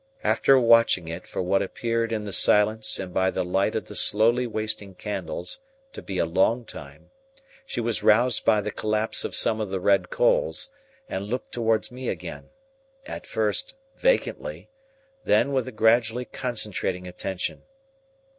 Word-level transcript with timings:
After 0.23 0.59
watching 0.59 1.07
it 1.09 1.27
for 1.27 1.43
what 1.43 1.61
appeared 1.61 2.11
in 2.11 2.23
the 2.23 2.33
silence 2.33 2.97
and 2.97 3.13
by 3.13 3.29
the 3.29 3.45
light 3.45 3.75
of 3.75 3.85
the 3.85 3.95
slowly 3.95 4.47
wasting 4.47 4.95
candles 4.95 5.59
to 5.93 6.01
be 6.01 6.17
a 6.17 6.25
long 6.25 6.65
time, 6.65 7.11
she 7.67 7.79
was 7.79 8.01
roused 8.01 8.43
by 8.43 8.61
the 8.61 8.71
collapse 8.71 9.23
of 9.23 9.35
some 9.35 9.61
of 9.61 9.69
the 9.69 9.79
red 9.79 10.09
coals, 10.09 10.71
and 11.07 11.27
looked 11.27 11.51
towards 11.51 11.91
me 11.91 12.09
again—at 12.09 13.27
first, 13.27 13.75
vacantly—then, 13.95 15.51
with 15.53 15.67
a 15.67 15.71
gradually 15.71 16.25
concentrating 16.25 17.05
attention. 17.05 17.61